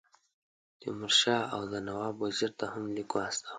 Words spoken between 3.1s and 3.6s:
واستاوه.